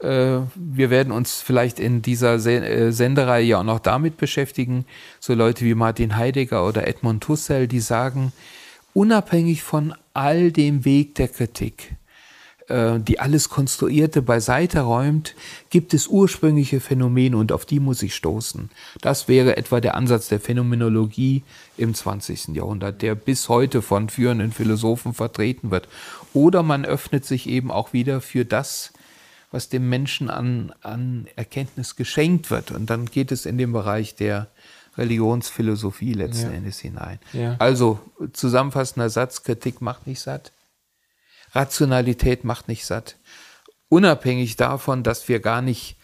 [0.01, 4.85] Äh, wir werden uns vielleicht in dieser äh, Senderei ja auch noch damit beschäftigen.
[5.21, 8.33] So Leute wie Martin Heidegger oder Edmund Husserl, die sagen,
[8.93, 11.97] unabhängig von all dem Weg der Kritik,
[12.69, 15.37] die alles Konstruierte beiseite räumt,
[15.71, 18.71] gibt es ursprüngliche Phänomene und auf die muss ich stoßen.
[19.01, 21.45] Das wäre etwa der Ansatz der Phänomenologie
[21.77, 22.49] im 20.
[22.49, 25.87] Jahrhundert, der bis heute von führenden Philosophen vertreten wird.
[26.33, 28.93] Oder man öffnet sich eben auch wieder für das,
[29.53, 32.73] was dem Menschen an, an Erkenntnis geschenkt wird.
[32.73, 34.49] Und dann geht es in den Bereich der
[34.99, 36.57] Religionsphilosophie letzten ja.
[36.57, 37.19] Endes hinein.
[37.33, 37.57] Ja.
[37.59, 38.01] Also
[38.33, 40.53] zusammenfassender Satz, Kritik macht nicht satt.
[41.57, 43.17] Rationalität macht nicht satt.
[43.89, 45.97] Unabhängig davon, dass wir gar nicht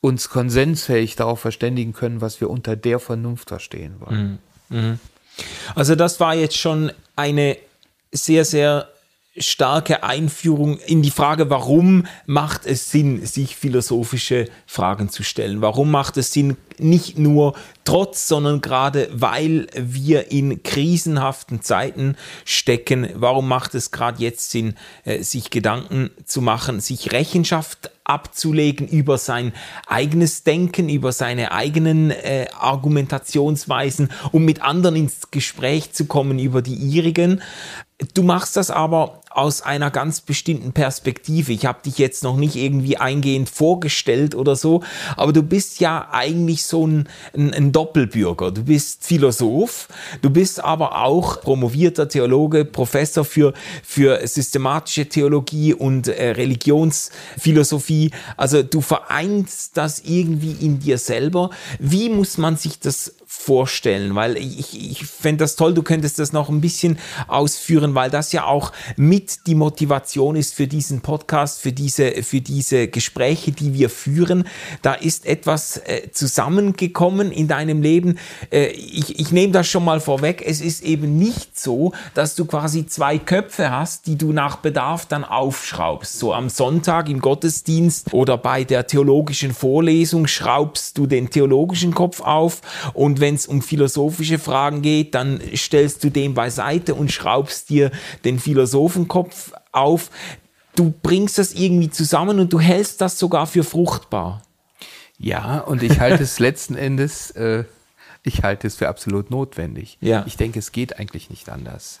[0.00, 4.40] uns konsensfähig darauf verständigen können, was wir unter der Vernunft verstehen wollen.
[4.68, 4.78] Mhm.
[4.78, 5.00] Mhm.
[5.74, 7.56] Also das war jetzt schon eine
[8.12, 8.88] sehr, sehr
[9.36, 15.60] starke Einführung in die Frage, warum macht es Sinn, sich philosophische Fragen zu stellen?
[15.60, 23.08] Warum macht es Sinn, nicht nur trotz, sondern gerade weil wir in krisenhaften Zeiten stecken?
[23.14, 29.18] Warum macht es gerade jetzt Sinn, äh, sich Gedanken zu machen, sich Rechenschaft abzulegen über
[29.18, 29.52] sein
[29.86, 36.62] eigenes Denken, über seine eigenen äh, Argumentationsweisen, um mit anderen ins Gespräch zu kommen über
[36.62, 37.40] die ihrigen?
[38.14, 41.52] Du machst das aber aus einer ganz bestimmten Perspektive.
[41.52, 44.82] Ich habe dich jetzt noch nicht irgendwie eingehend vorgestellt oder so,
[45.16, 48.50] aber du bist ja eigentlich so ein, ein, ein, Doppelbürger.
[48.50, 49.88] Du bist Philosoph,
[50.20, 58.10] du bist aber auch promovierter Theologe, Professor für, für systematische Theologie und äh, Religionsphilosophie.
[58.36, 61.50] Also du vereinst das irgendwie in dir selber.
[61.78, 66.32] Wie muss man sich das vorstellen, weil ich, ich fände das toll, du könntest das
[66.32, 71.60] noch ein bisschen ausführen, weil das ja auch mit die Motivation ist für diesen Podcast,
[71.60, 74.48] für diese, für diese Gespräche, die wir führen.
[74.82, 78.18] Da ist etwas äh, zusammengekommen in deinem Leben.
[78.50, 80.42] Äh, ich, ich nehme das schon mal vorweg.
[80.44, 85.06] Es ist eben nicht so, dass du quasi zwei Köpfe hast, die du nach Bedarf
[85.06, 86.18] dann aufschraubst.
[86.18, 92.20] So am Sonntag im Gottesdienst oder bei der theologischen Vorlesung schraubst du den theologischen Kopf
[92.22, 92.60] auf
[92.92, 97.90] und wenn es um philosophische Fragen geht, dann stellst du den beiseite und schraubst dir
[98.24, 100.10] den Philosophenkopf auf.
[100.74, 104.42] Du bringst das irgendwie zusammen und du hältst das sogar für fruchtbar.
[105.18, 107.64] Ja, und ich halte es letzten Endes, äh,
[108.22, 109.98] ich halte es für absolut notwendig.
[110.00, 110.24] Ja.
[110.26, 112.00] Ich denke, es geht eigentlich nicht anders.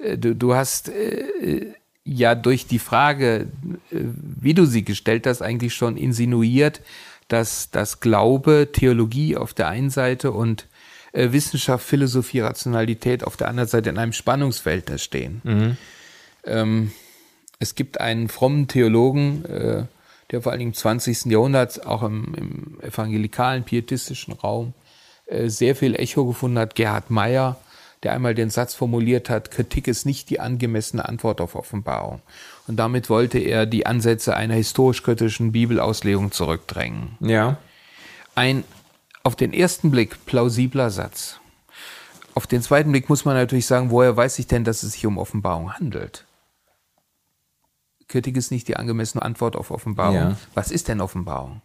[0.00, 1.72] Äh, äh du, du hast äh,
[2.04, 3.48] ja durch die Frage,
[3.90, 3.96] äh,
[4.40, 6.80] wie du sie gestellt hast, eigentlich schon insinuiert,
[7.28, 10.66] dass das Glaube, Theologie auf der einen Seite und
[11.12, 15.40] äh, Wissenschaft, Philosophie, Rationalität auf der anderen Seite in einem Spannungsverhältnis stehen.
[15.44, 15.76] Mhm.
[16.44, 16.92] Ähm,
[17.58, 19.84] es gibt einen frommen Theologen, äh,
[20.30, 21.26] der vor allem im 20.
[21.26, 24.74] Jahrhundert auch im, im evangelikalen, pietistischen Raum
[25.26, 27.56] äh, sehr viel Echo gefunden hat, Gerhard Meyer,
[28.02, 32.20] der einmal den Satz formuliert hat, Kritik ist nicht die angemessene Antwort auf Offenbarung.
[32.66, 37.16] Und damit wollte er die Ansätze einer historisch-kritischen Bibelauslegung zurückdrängen.
[37.20, 37.58] Ja.
[38.34, 38.64] Ein
[39.24, 41.40] auf den ersten Blick plausibler Satz.
[42.34, 45.04] Auf den zweiten Blick muss man natürlich sagen, woher weiß ich denn, dass es sich
[45.06, 46.24] um Offenbarung handelt?
[48.06, 50.16] Kritik ist nicht die angemessene Antwort auf Offenbarung.
[50.16, 50.36] Ja.
[50.54, 51.60] Was ist denn Offenbarung?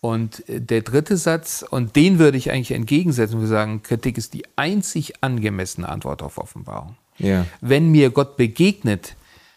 [0.00, 4.34] Und äh, der dritte Satz, und den würde ich eigentlich entgegensetzen und sagen, Kritik ist
[4.34, 6.96] die einzig angemessene Antwort auf Offenbarung.
[7.18, 7.46] Ja.
[7.60, 9.16] Wenn mir Gott begegnet,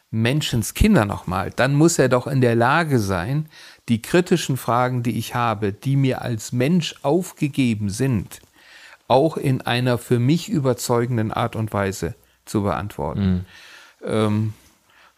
[0.10, 3.48] Menschenskinder nochmal, dann muss er doch in der Lage sein,
[3.88, 8.42] die kritischen Fragen, die ich habe, die mir als Mensch aufgegeben sind,
[9.08, 13.34] auch in einer für mich überzeugenden Art und Weise zu beantworten.
[13.34, 13.46] Mhm.
[14.04, 14.54] Ähm,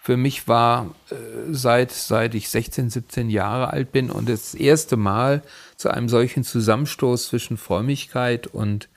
[0.03, 1.15] für mich war äh,
[1.51, 5.43] seit, seit ich 16, 17 Jahre alt bin und das erste Mal
[5.77, 8.89] zu einem solchen Zusammenstoß zwischen Frömmigkeit und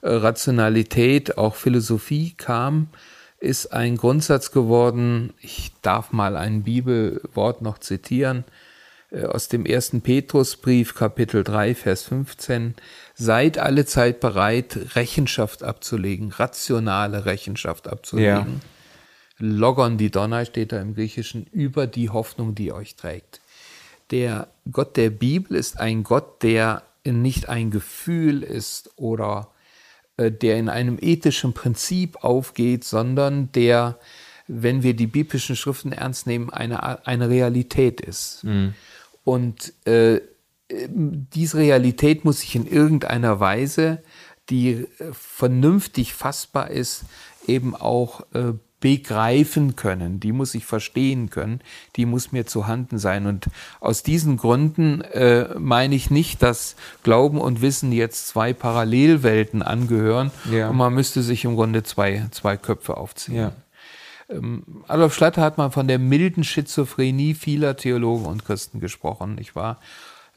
[0.00, 2.88] äh, Rationalität, auch Philosophie kam,
[3.38, 8.44] ist ein Grundsatz geworden, ich darf mal ein Bibelwort noch zitieren,
[9.10, 12.76] äh, aus dem ersten Petrusbrief, Kapitel 3, Vers 15.
[13.14, 18.62] Seid alle Zeit bereit, Rechenschaft abzulegen, rationale Rechenschaft abzulegen.
[18.62, 18.75] Ja.
[19.38, 23.40] Logon die Donner steht da im Griechischen, über die Hoffnung, die euch trägt.
[24.10, 29.48] Der Gott der Bibel ist ein Gott, der nicht ein Gefühl ist oder
[30.16, 33.98] äh, der in einem ethischen Prinzip aufgeht, sondern der,
[34.48, 38.44] wenn wir die biblischen Schriften ernst nehmen, eine, eine Realität ist.
[38.44, 38.74] Mhm.
[39.24, 40.20] Und äh,
[40.68, 44.02] diese Realität muss sich in irgendeiner Weise,
[44.50, 47.04] die äh, vernünftig fassbar ist,
[47.46, 48.52] eben auch äh,
[48.86, 51.60] begreifen können, die muss ich verstehen können,
[51.96, 53.26] die muss mir zu Handen sein.
[53.26, 53.48] Und
[53.80, 60.30] aus diesen Gründen äh, meine ich nicht, dass Glauben und Wissen jetzt zwei Parallelwelten angehören
[60.52, 60.68] ja.
[60.68, 63.34] und man müsste sich im Grunde zwei, zwei Köpfe aufziehen.
[63.34, 63.52] Ja.
[64.28, 69.56] Ähm, Adolf Schlatter hat mal von der milden Schizophrenie vieler Theologen und Christen gesprochen, Ich
[69.56, 69.80] war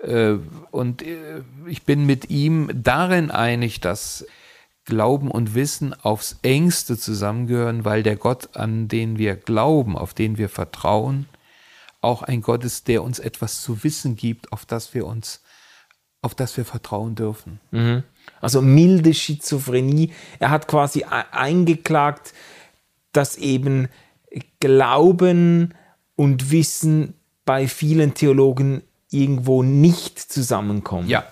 [0.02, 0.38] Äh,
[0.72, 4.26] und äh, ich bin mit ihm darin einig, dass
[4.86, 10.38] Glauben und Wissen aufs engste zusammengehören, weil der Gott, an den wir glauben, auf den
[10.38, 11.28] wir vertrauen,
[12.02, 15.42] auch ein Gott ist, der uns etwas zu wissen gibt, auf das wir uns,
[16.22, 17.60] auf das wir vertrauen dürfen.
[17.72, 18.04] Mhm.
[18.42, 20.14] Also milde Schizophrenie.
[20.40, 22.34] Er hat quasi eingeklagt,
[23.12, 23.90] dass eben
[24.60, 25.74] Glauben
[26.16, 27.16] und Wissen
[27.46, 31.08] bei vielen Theologen irgendwo nicht zusammenkommen.
[31.08, 31.26] Ja.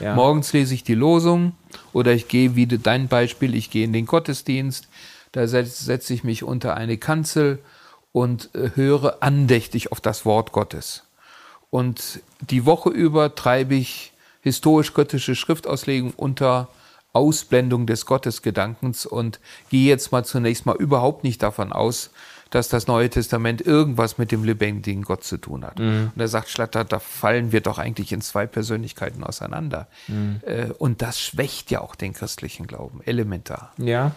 [0.00, 0.14] Ja.
[0.14, 1.52] Morgens lese ich die Losung
[1.92, 4.88] oder ich gehe, wie dein Beispiel, ich gehe in den Gottesdienst,
[5.32, 7.58] da setze ich mich unter eine Kanzel
[8.12, 11.04] und äh, höre andächtig auf das Wort Gottes.
[11.70, 16.68] Und die Woche über treibe ich historisch-kritische Schriftauslegung unter
[17.12, 22.10] Ausblendung des Gottesgedankens und gehe jetzt mal zunächst mal überhaupt nicht davon aus,
[22.50, 25.78] dass das Neue Testament irgendwas mit dem lebendigen Gott zu tun hat.
[25.78, 26.12] Mhm.
[26.14, 29.88] Und er sagt, Schlatter, da fallen wir doch eigentlich in zwei Persönlichkeiten auseinander.
[30.06, 30.40] Mhm.
[30.46, 33.72] Äh, und das schwächt ja auch den christlichen Glauben, elementar.
[33.78, 34.12] Ja.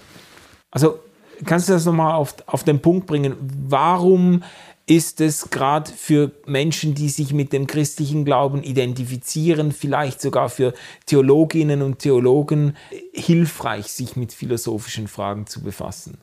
[0.71, 0.99] Also
[1.45, 3.35] kannst du das nochmal auf, auf den Punkt bringen?
[3.39, 4.43] Warum
[4.87, 10.73] ist es gerade für Menschen, die sich mit dem christlichen Glauben identifizieren, vielleicht sogar für
[11.05, 12.75] Theologinnen und Theologen
[13.13, 16.17] hilfreich, sich mit philosophischen Fragen zu befassen?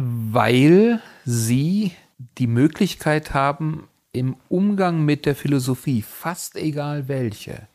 [0.00, 1.90] Weil sie
[2.38, 7.66] die Möglichkeit haben, im Umgang mit der Philosophie, fast egal welche,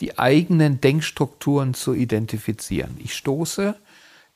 [0.00, 2.96] die eigenen Denkstrukturen zu identifizieren.
[2.98, 3.76] Ich stoße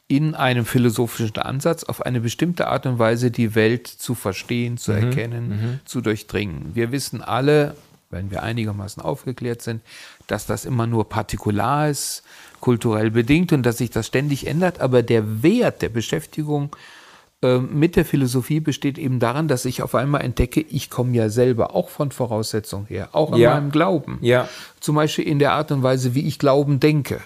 [0.06, 4.92] in einem philosophischen Ansatz auf eine bestimmte Art und Weise die Welt zu verstehen, zu
[4.92, 4.98] mhm.
[4.98, 5.80] erkennen, mhm.
[5.84, 6.74] zu durchdringen.
[6.74, 7.76] Wir wissen alle,
[8.10, 9.82] wenn wir einigermaßen aufgeklärt sind,
[10.28, 12.22] dass das immer nur partikular ist,
[12.60, 16.97] kulturell bedingt und dass sich das ständig ändert, aber der Wert der Beschäftigung äh,
[17.40, 21.74] mit der Philosophie besteht eben daran, dass ich auf einmal entdecke, ich komme ja selber
[21.74, 23.54] auch von Voraussetzungen her, auch in ja.
[23.54, 24.18] meinem Glauben.
[24.22, 24.48] Ja.
[24.80, 27.20] Zum Beispiel in der Art und Weise, wie ich Glauben denke.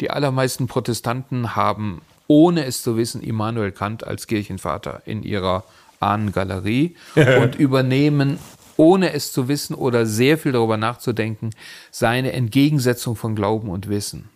[0.00, 5.62] Die allermeisten Protestanten haben ohne es zu wissen, Immanuel Kant als Kirchenvater in ihrer
[6.00, 8.38] Ahnengalerie und übernehmen,
[8.76, 11.50] ohne es zu wissen oder sehr viel darüber nachzudenken,
[11.92, 14.28] seine Entgegensetzung von Glauben und Wissen.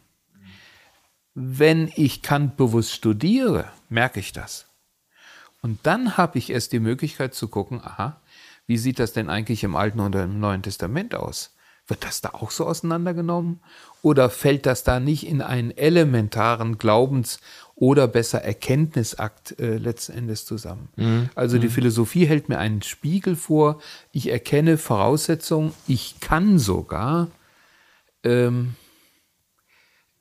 [1.35, 4.68] Wenn ich Kant bewusst studiere, merke ich das.
[5.63, 8.21] Und dann habe ich erst die Möglichkeit zu gucken, aha,
[8.67, 11.55] wie sieht das denn eigentlich im Alten und im Neuen Testament aus?
[11.87, 13.61] Wird das da auch so auseinandergenommen?
[14.03, 17.41] Oder fällt das da nicht in einen elementaren Glaubens-
[17.81, 20.89] oder besser Erkenntnisakt äh, letzten Endes zusammen.
[20.97, 21.31] Mhm.
[21.35, 21.73] Also die mhm.
[21.73, 23.81] Philosophie hält mir einen Spiegel vor,
[24.13, 27.29] ich erkenne Voraussetzungen, ich kann sogar
[28.25, 28.75] ähm,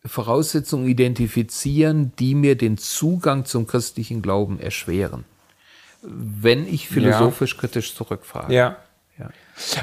[0.08, 5.26] Voraussetzungen identifizieren, die mir den Zugang zum christlichen Glauben erschweren,
[6.02, 7.60] wenn ich philosophisch ja.
[7.60, 8.54] kritisch zurückfrage.
[8.54, 8.78] Ja.
[9.20, 9.30] ja.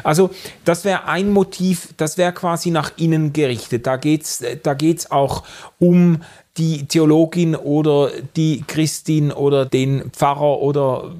[0.02, 0.30] Also
[0.64, 3.86] das wäre ein Motiv, das wäre quasi nach innen gerichtet.
[3.86, 5.44] Da geht es da geht's auch
[5.78, 6.22] um
[6.56, 11.14] die Theologin oder die Christin oder den Pfarrer oder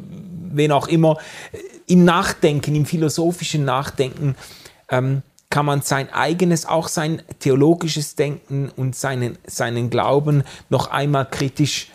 [0.53, 1.19] wen auch immer.
[1.87, 4.37] Im Nachdenken, im philosophischen Nachdenken
[4.89, 11.29] ähm, kann man sein eigenes, auch sein theologisches Denken und seinen, seinen Glauben noch einmal
[11.29, 11.89] kritisch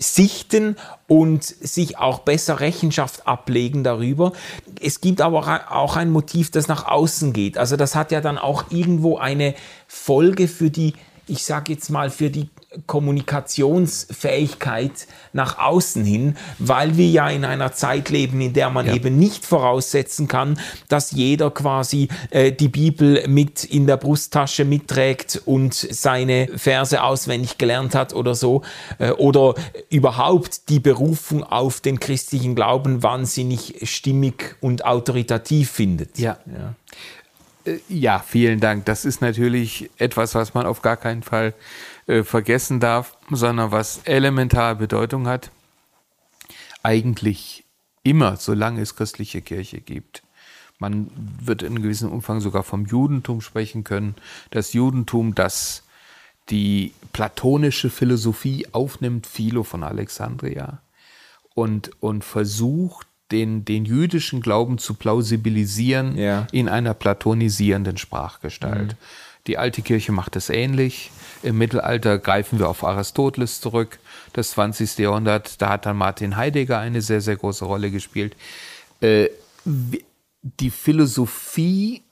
[0.00, 0.76] sichten
[1.08, 4.32] und sich auch besser Rechenschaft ablegen darüber.
[4.80, 7.58] Es gibt aber auch ein Motiv, das nach außen geht.
[7.58, 9.54] Also das hat ja dann auch irgendwo eine
[9.86, 10.94] Folge für die,
[11.26, 12.48] ich sage jetzt mal, für die
[12.86, 18.94] Kommunikationsfähigkeit nach außen hin, weil wir ja in einer Zeit leben, in der man ja.
[18.94, 20.56] eben nicht voraussetzen kann,
[20.88, 27.58] dass jeder quasi äh, die Bibel mit in der Brusttasche mitträgt und seine Verse auswendig
[27.58, 28.62] gelernt hat oder so,
[28.98, 29.56] äh, oder
[29.88, 36.20] überhaupt die Berufung auf den christlichen Glauben wahnsinnig stimmig und autoritativ findet.
[36.20, 36.38] Ja.
[36.46, 36.76] ja.
[37.70, 38.84] Äh, ja, vielen Dank.
[38.86, 41.54] Das ist natürlich etwas, was man auf gar keinen Fall
[42.06, 45.50] äh, vergessen darf, sondern was elementar Bedeutung hat.
[46.82, 47.64] Eigentlich
[48.02, 50.22] immer, solange es christliche Kirche gibt.
[50.78, 51.10] Man
[51.42, 54.14] wird in gewissem Umfang sogar vom Judentum sprechen können.
[54.50, 55.82] Das Judentum, das
[56.48, 60.80] die platonische Philosophie aufnimmt, Philo von Alexandria,
[61.54, 66.46] und, und versucht, den, den jüdischen Glauben zu plausibilisieren ja.
[66.52, 68.92] in einer platonisierenden Sprachgestalt.
[68.92, 68.96] Mhm.
[69.46, 71.10] Die alte Kirche macht es ähnlich.
[71.42, 73.98] Im Mittelalter greifen wir auf Aristoteles zurück.
[74.32, 74.98] Das 20.
[74.98, 78.36] Jahrhundert, da hat dann Martin Heidegger eine sehr, sehr große Rolle gespielt.
[79.00, 79.28] Äh,
[79.64, 82.02] die Philosophie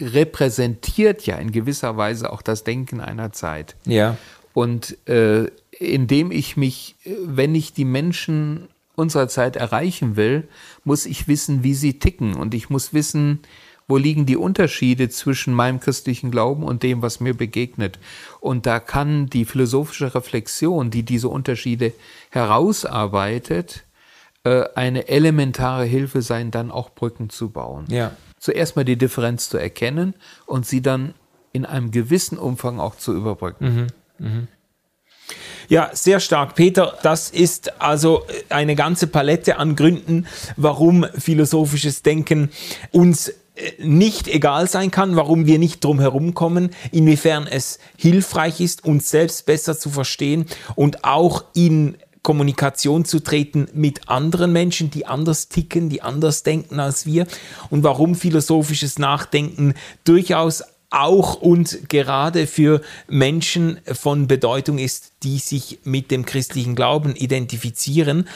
[0.00, 3.76] repräsentiert ja in gewisser Weise auch das Denken einer Zeit.
[3.84, 4.16] Ja.
[4.54, 8.68] Und äh, indem ich mich, äh, wenn ich die Menschen
[8.98, 10.48] unserer Zeit erreichen will,
[10.84, 12.34] muss ich wissen, wie sie ticken.
[12.34, 13.40] Und ich muss wissen,
[13.86, 17.98] wo liegen die Unterschiede zwischen meinem christlichen Glauben und dem, was mir begegnet.
[18.40, 21.94] Und da kann die philosophische Reflexion, die diese Unterschiede
[22.30, 23.84] herausarbeitet,
[24.44, 27.86] äh, eine elementare Hilfe sein, dann auch Brücken zu bauen.
[27.88, 28.12] Ja.
[28.38, 31.14] Zuerst mal die Differenz zu erkennen und sie dann
[31.52, 33.88] in einem gewissen Umfang auch zu überbrücken.
[34.18, 34.26] Mhm.
[34.26, 34.48] Mhm.
[35.68, 36.54] Ja, sehr stark.
[36.54, 42.50] Peter, das ist also eine ganze Palette an Gründen, warum philosophisches Denken
[42.90, 43.34] uns äh,
[43.78, 49.10] nicht egal sein kann, warum wir nicht drum herum kommen, inwiefern es hilfreich ist, uns
[49.10, 55.48] selbst besser zu verstehen und auch in Kommunikation zu treten mit anderen Menschen, die anders
[55.48, 57.26] ticken, die anders denken als wir
[57.68, 65.80] und warum philosophisches Nachdenken durchaus auch und gerade für Menschen von Bedeutung ist, die sich
[65.84, 68.28] mit dem christlichen Glauben identifizieren.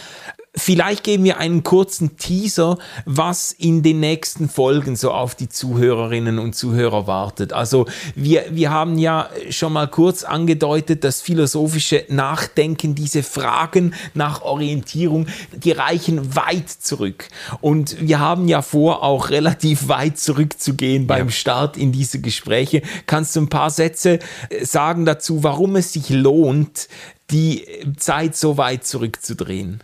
[0.55, 2.77] Vielleicht geben wir einen kurzen Teaser,
[3.07, 7.55] was in den nächsten Folgen so auf die Zuhörerinnen und Zuhörer wartet.
[7.55, 14.43] Also wir, wir haben ja schon mal kurz angedeutet, das philosophische Nachdenken, diese Fragen nach
[14.43, 17.29] Orientierung, die reichen weit zurück.
[17.63, 21.33] Und wir haben ja vor, auch relativ weit zurückzugehen beim ja.
[21.33, 22.83] Start in diese Gespräche.
[23.07, 24.19] Kannst du ein paar Sätze
[24.51, 26.89] äh, sagen dazu, warum es sich lohnt,
[27.31, 27.65] die
[27.97, 29.83] Zeit so weit zurückzudrehen?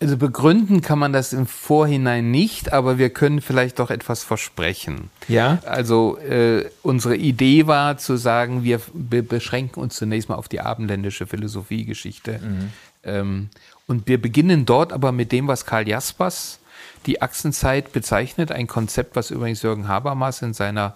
[0.00, 5.10] Also begründen kann man das im Vorhinein nicht, aber wir können vielleicht doch etwas versprechen.
[5.26, 5.58] Ja.
[5.66, 10.60] Also äh, unsere Idee war zu sagen, wir be beschränken uns zunächst mal auf die
[10.60, 12.38] abendländische Philosophiegeschichte.
[12.38, 12.72] Mhm.
[13.02, 13.48] Ähm,
[13.88, 16.60] und wir beginnen dort aber mit dem, was Karl Jaspers
[17.06, 20.94] die Achsenzeit bezeichnet, ein Konzept, was übrigens Jürgen Habermas in seiner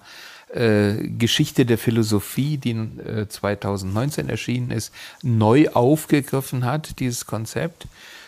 [0.54, 4.92] äh, Geschichte der Philosophie, die äh, 2019 erschienen ist,
[5.22, 7.86] neu aufgegriffen hat, dieses Konzept.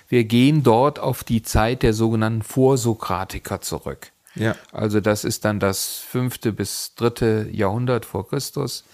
[0.08, 4.12] Wir gehen dort auf die Zeit der sogenannten Vorsokratiker zurück.
[4.34, 4.56] Ja.
[4.72, 8.84] Also das ist dann das fünfte bis dritte Jahrhundert vor Christus.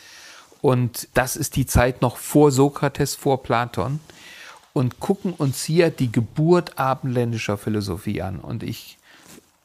[0.61, 4.01] Und das ist die Zeit noch vor Sokrates, vor Platon.
[4.73, 8.39] Und gucken uns hier die Geburt abendländischer Philosophie an.
[8.39, 8.99] Und ich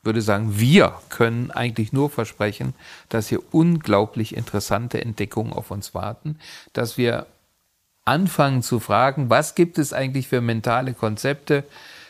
[0.01, 2.73] würde sagen, wir können eigentlich nur versprechen,
[3.09, 6.39] dass hier unglaublich interessante Entdeckungen auf uns warten,
[6.73, 7.27] dass wir
[8.05, 11.63] anfangen zu fragen, was gibt es eigentlich für mentale Konzepte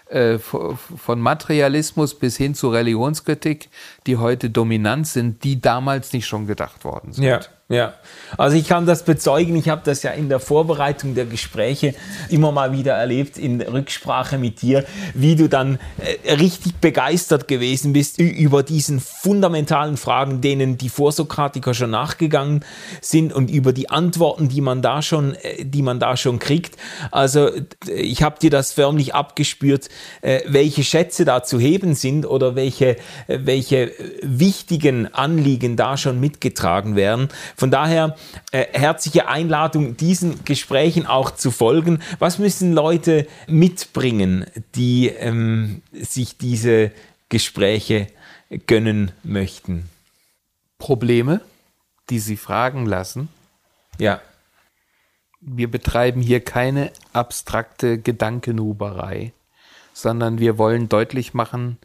[0.08, 3.70] äh, von Materialismus bis hin zu Religionskritik,
[4.06, 7.24] die heute dominant sind, die damals nicht schon gedacht worden sind.
[7.24, 7.40] Ja.
[7.68, 7.96] Ja,
[8.38, 9.56] also ich kann das bezeugen.
[9.56, 11.96] Ich habe das ja in der Vorbereitung der Gespräche
[12.30, 14.86] immer mal wieder erlebt, in Rücksprache mit dir,
[15.16, 21.74] wie du dann äh, richtig begeistert gewesen bist über diesen fundamentalen Fragen, denen die Vorsokratiker
[21.74, 22.64] schon nachgegangen
[23.02, 26.78] sind und über die Antworten, die man da schon, äh, die man da schon kriegt.
[27.10, 27.50] Also
[27.88, 29.90] ich habe dir das förmlich abgespürt,
[30.22, 33.92] äh, welche Schätze da zu heben sind oder welche, äh, welche
[34.22, 38.16] wichtigen Anliegen da schon mitgetragen werden von daher
[38.52, 42.02] äh, herzliche Einladung, diesen Gesprächen auch zu folgen.
[42.20, 44.46] Was müssen Leute mitbringen,
[44.76, 46.92] die ähm, sich diese
[47.30, 48.08] Gespräche
[48.68, 49.90] gönnen möchten?
[50.78, 51.42] Probleme,
[52.10, 53.30] die sie fragen lassen.
[53.98, 54.22] Ja.
[55.40, 59.32] Wir betreiben hier keine abstrakte Gedankenhuberei,
[59.94, 61.78] sondern wir wollen deutlich machen,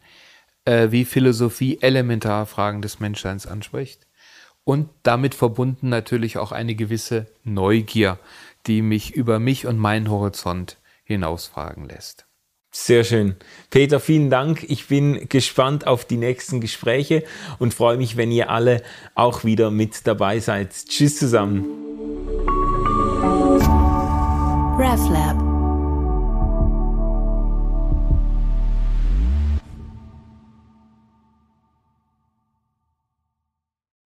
[0.65, 4.07] äh, wie Philosophie elementare Fragen des Menschseins anspricht
[4.63, 8.19] und damit verbunden natürlich auch eine gewisse Neugier.
[8.67, 12.27] die mich über mich und meinen Horizont hinausfragen lässt.
[12.73, 13.35] Sehr schön.
[13.69, 14.63] Peter, vielen Dank.
[14.69, 17.23] Ich bin gespannt auf die nächsten Gespräche
[17.59, 18.81] und freue mich, wenn ihr alle
[19.13, 20.73] auch wieder mit dabei seid.
[20.87, 21.65] Tschüss zusammen.
[24.77, 25.50] RefLab